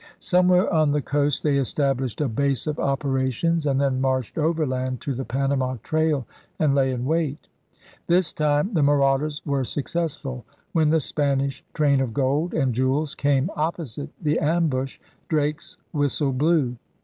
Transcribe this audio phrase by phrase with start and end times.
[0.17, 5.13] Somewhere on the coast they established a base of operations and then marched overland to
[5.13, 6.25] the Panama trail
[6.57, 7.47] and lay in wait.
[8.07, 10.43] This time the marauders were successful.
[10.71, 14.97] When the Spanish train of gold and jewels came opposite the ambush,
[15.29, 16.77] Drake's whistle blew.